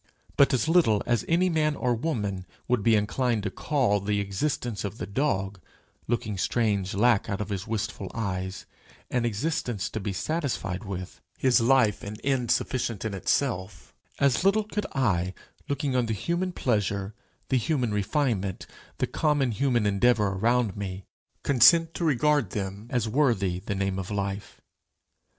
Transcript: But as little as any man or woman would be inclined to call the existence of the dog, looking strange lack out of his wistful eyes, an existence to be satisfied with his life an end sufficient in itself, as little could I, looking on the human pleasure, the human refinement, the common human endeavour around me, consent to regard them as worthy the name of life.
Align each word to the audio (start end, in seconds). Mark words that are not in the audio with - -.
But 0.35 0.51
as 0.51 0.67
little 0.67 1.03
as 1.05 1.23
any 1.27 1.47
man 1.47 1.75
or 1.75 1.93
woman 1.93 2.47
would 2.67 2.81
be 2.81 2.95
inclined 2.95 3.43
to 3.43 3.51
call 3.51 3.99
the 3.99 4.19
existence 4.19 4.83
of 4.83 4.97
the 4.97 5.05
dog, 5.05 5.61
looking 6.07 6.39
strange 6.39 6.95
lack 6.95 7.29
out 7.29 7.39
of 7.39 7.49
his 7.49 7.67
wistful 7.67 8.09
eyes, 8.15 8.65
an 9.11 9.25
existence 9.25 9.91
to 9.91 9.99
be 9.99 10.11
satisfied 10.11 10.85
with 10.85 11.21
his 11.37 11.61
life 11.61 12.01
an 12.01 12.17
end 12.23 12.49
sufficient 12.49 13.05
in 13.05 13.13
itself, 13.13 13.93
as 14.17 14.43
little 14.43 14.63
could 14.63 14.87
I, 14.95 15.35
looking 15.69 15.95
on 15.95 16.07
the 16.07 16.13
human 16.13 16.51
pleasure, 16.51 17.13
the 17.49 17.57
human 17.57 17.93
refinement, 17.93 18.65
the 18.97 19.05
common 19.05 19.51
human 19.51 19.85
endeavour 19.85 20.29
around 20.29 20.75
me, 20.75 21.05
consent 21.43 21.93
to 21.93 22.03
regard 22.03 22.49
them 22.53 22.87
as 22.89 23.07
worthy 23.07 23.59
the 23.59 23.75
name 23.75 23.99
of 23.99 24.09
life. 24.09 24.61